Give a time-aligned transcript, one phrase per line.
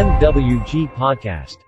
[0.00, 1.58] MWG Podcast.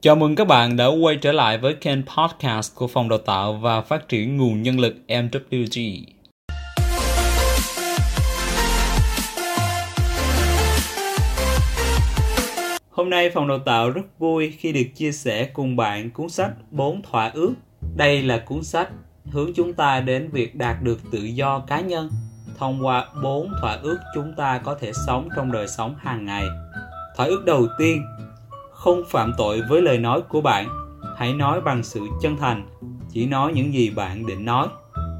[0.00, 3.52] Chào mừng các bạn đã quay trở lại với kênh podcast của Phòng Đào tạo
[3.52, 6.04] và Phát triển Nguồn Nhân lực MWG.
[12.90, 16.50] Hôm nay Phòng Đào tạo rất vui khi được chia sẻ cùng bạn cuốn sách
[16.70, 17.54] Bốn Thỏa ước.
[17.96, 18.88] Đây là cuốn sách
[19.30, 22.10] hướng chúng ta đến việc đạt được tự do cá nhân
[22.58, 26.44] thông qua bốn thỏa ước chúng ta có thể sống trong đời sống hàng ngày.
[27.16, 28.04] Thỏa ước đầu tiên,
[28.72, 30.68] không phạm tội với lời nói của bạn,
[31.16, 32.66] hãy nói bằng sự chân thành,
[33.10, 34.68] chỉ nói những gì bạn định nói.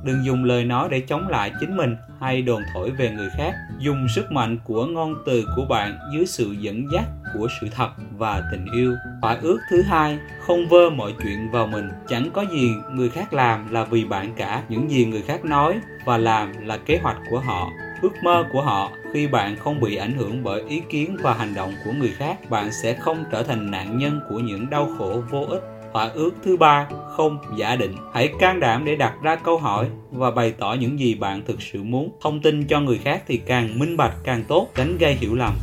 [0.04, 3.54] Đừng dùng lời nói để chống lại chính mình hay đồn thổi về người khác.
[3.78, 7.88] Dùng sức mạnh của ngôn từ của bạn dưới sự dẫn dắt của sự thật
[8.16, 8.94] và tình yêu.
[9.22, 11.88] Thỏa ước thứ hai, không vơ mọi chuyện vào mình.
[12.08, 14.62] Chẳng có gì người khác làm là vì bạn cả.
[14.68, 17.70] Những gì người khác nói và làm là kế hoạch của họ
[18.02, 21.54] ước mơ của họ, khi bạn không bị ảnh hưởng bởi ý kiến và hành
[21.54, 25.22] động của người khác, bạn sẽ không trở thành nạn nhân của những đau khổ
[25.30, 25.62] vô ích.
[25.92, 27.96] Thỏa ước thứ ba, không giả định.
[28.14, 31.62] Hãy can đảm để đặt ra câu hỏi và bày tỏ những gì bạn thực
[31.62, 32.18] sự muốn.
[32.22, 34.68] Thông tin cho người khác thì càng minh bạch, càng tốt.
[34.74, 35.54] Tránh gây hiểu lầm,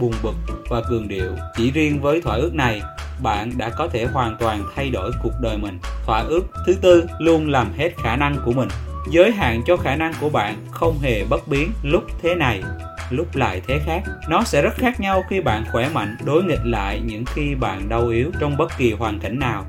[0.00, 0.34] buồn bực
[0.70, 1.32] và cường điệu.
[1.56, 2.82] Chỉ riêng với thỏa ước này,
[3.22, 5.78] bạn đã có thể hoàn toàn thay đổi cuộc đời mình.
[6.06, 8.68] Thỏa ước thứ tư luôn làm hết khả năng của mình
[9.10, 12.62] giới hạn cho khả năng của bạn không hề bất biến lúc thế này,
[13.10, 14.02] lúc lại thế khác.
[14.28, 17.88] Nó sẽ rất khác nhau khi bạn khỏe mạnh, đối nghịch lại những khi bạn
[17.88, 19.64] đau yếu trong bất kỳ hoàn cảnh nào.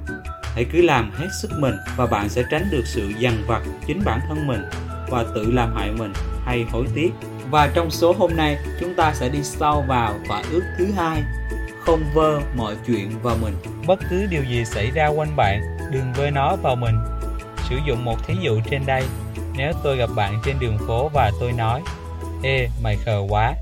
[0.55, 4.01] Hãy cứ làm hết sức mình và bạn sẽ tránh được sự dằn vặt chính
[4.05, 4.61] bản thân mình
[5.09, 6.13] và tự làm hại mình
[6.45, 7.09] hay hối tiếc.
[7.51, 11.23] Và trong số hôm nay, chúng ta sẽ đi sâu vào và ước thứ hai,
[11.81, 13.53] không vơ mọi chuyện vào mình.
[13.87, 16.95] Bất cứ điều gì xảy ra quanh bạn, đừng vơ nó vào mình.
[17.69, 19.03] Sử dụng một thí dụ trên đây
[19.59, 21.81] nếu tôi gặp bạn trên đường phố và tôi nói
[22.43, 23.53] Ê, mày khờ quá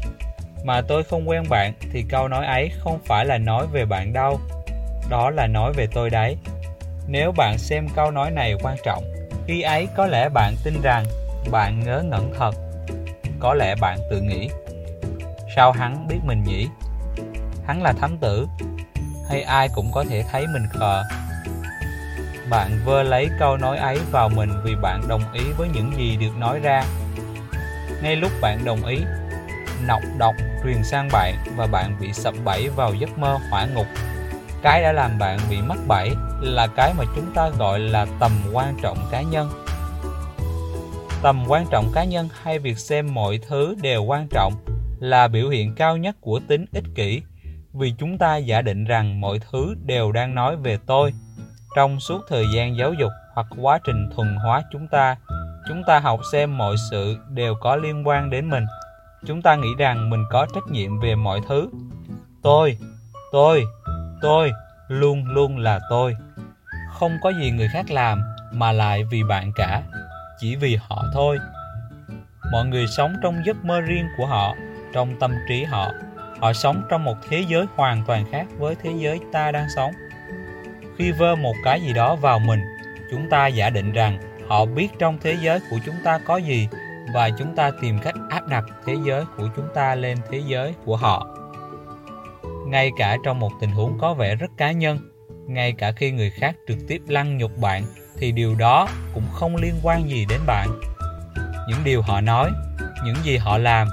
[0.63, 4.13] Mà tôi không quen bạn thì câu nói ấy không phải là nói về bạn
[4.13, 4.39] đâu.
[5.09, 6.37] Đó là nói về tôi đấy.
[7.07, 9.03] Nếu bạn xem câu nói này quan trọng
[9.47, 11.05] Khi ấy có lẽ bạn tin rằng
[11.51, 12.51] bạn ngớ ngẩn thật.
[13.39, 14.49] Có lẽ bạn tự nghĩ
[15.55, 16.67] Sao hắn biết mình nhỉ?
[17.65, 18.47] Hắn là thám tử.
[19.29, 21.03] Hay ai cũng có thể thấy mình khờ?
[22.49, 26.17] Bạn vơ lấy câu nói ấy vào mình vì bạn đồng ý với những gì
[26.17, 26.83] được nói ra.
[28.01, 28.97] Ngay lúc bạn đồng ý,
[29.87, 33.87] nọc độc truyền sang bạn và bạn bị sập bẫy vào giấc mơ hỏa ngục.
[34.61, 36.09] Cái đã làm bạn bị mắc bẫy
[36.41, 39.49] là cái mà chúng ta gọi là tầm quan trọng cá nhân.
[41.21, 44.53] Tầm quan trọng cá nhân hay việc xem mọi thứ đều quan trọng
[44.99, 47.21] là biểu hiện cao nhất của tính ích kỷ,
[47.73, 51.13] vì chúng ta giả định rằng mọi thứ đều đang nói về tôi
[51.77, 55.15] trong suốt thời gian giáo dục hoặc quá trình thuần hóa chúng ta
[55.67, 58.65] chúng ta học xem mọi sự đều có liên quan đến mình.
[59.25, 61.69] Chúng ta nghĩ rằng mình có trách nhiệm về mọi thứ.
[62.43, 62.77] Tôi
[63.31, 63.65] tôi
[64.21, 64.51] tôi,
[64.87, 66.15] luôn luôn là tôi.
[66.93, 68.21] Không có gì người khác làm
[68.53, 69.83] mà lại vì bạn cả,
[70.39, 71.37] chỉ vì họ thôi.
[72.51, 74.53] Mọi người sống trong giấc mơ riêng của họ,
[74.93, 75.91] trong tâm trí họ.
[76.39, 79.91] Họ sống trong một thế giới hoàn toàn khác với thế giới ta đang sống
[80.97, 82.61] khi vơ một cái gì đó vào mình,
[83.11, 86.67] chúng ta giả định rằng họ biết trong thế giới của chúng ta có gì
[87.13, 90.73] và chúng ta tìm cách áp đặt thế giới của chúng ta lên thế giới
[90.85, 91.27] của họ.
[92.67, 94.99] Ngay cả trong một tình huống có vẻ rất cá nhân,
[95.47, 97.83] ngay cả khi người khác trực tiếp lăng nhục bạn,
[98.17, 100.67] thì điều đó cũng không liên quan gì đến bạn.
[101.67, 102.51] Những điều họ nói,
[103.05, 103.87] những gì họ làm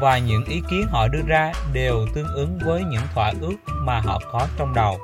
[0.00, 4.00] và những ý kiến họ đưa ra đều tương ứng với những thỏa ước mà
[4.00, 4.98] họ có trong đầu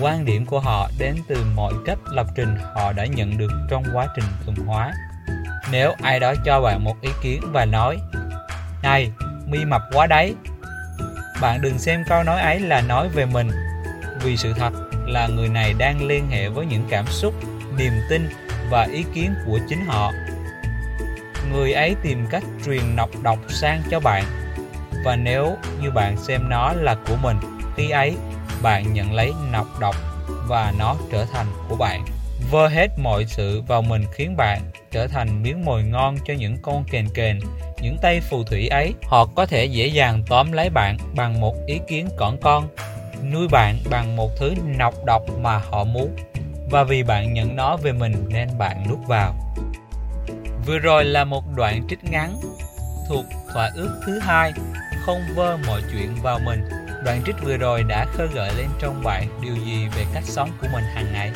[0.00, 3.84] quan điểm của họ đến từ mọi cách lập trình họ đã nhận được trong
[3.92, 4.92] quá trình thuần hóa.
[5.72, 7.98] Nếu ai đó cho bạn một ý kiến và nói,
[8.82, 9.12] này,
[9.46, 10.34] mi mập quá đấy.
[11.40, 13.50] Bạn đừng xem câu nói ấy là nói về mình,
[14.22, 14.72] vì sự thật
[15.06, 17.34] là người này đang liên hệ với những cảm xúc,
[17.76, 18.28] niềm tin
[18.70, 20.12] và ý kiến của chính họ.
[21.52, 24.24] Người ấy tìm cách truyền nọc độc sang cho bạn,
[25.04, 27.36] và nếu như bạn xem nó là của mình
[27.76, 28.16] khi ấy
[28.62, 29.96] bạn nhận lấy nọc độc
[30.46, 32.04] và nó trở thành của bạn.
[32.50, 34.60] Vơ hết mọi sự vào mình khiến bạn
[34.90, 37.38] trở thành miếng mồi ngon cho những con kền kền,
[37.82, 38.94] những tay phù thủy ấy.
[39.04, 42.68] Họ có thể dễ dàng tóm lấy bạn bằng một ý kiến cỏn con,
[43.32, 46.16] nuôi bạn bằng một thứ nọc độc mà họ muốn.
[46.70, 49.34] Và vì bạn nhận nó về mình nên bạn nuốt vào.
[50.66, 52.40] Vừa rồi là một đoạn trích ngắn
[53.08, 54.52] thuộc thỏa ước thứ hai,
[55.06, 56.68] không vơ mọi chuyện vào mình.
[57.04, 60.50] Đoạn trích vừa rồi đã khơi gợi lên trong bạn điều gì về cách sống
[60.60, 61.32] của mình hàng ngày?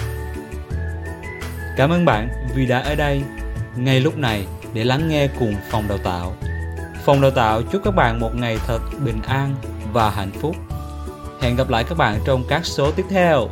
[1.77, 3.23] Cảm ơn bạn vì đã ở đây
[3.77, 6.37] ngay lúc này để lắng nghe cùng phòng đào tạo.
[7.05, 9.55] Phòng đào tạo chúc các bạn một ngày thật bình an
[9.93, 10.57] và hạnh phúc.
[11.41, 13.49] Hẹn gặp lại các bạn trong các số tiếp theo.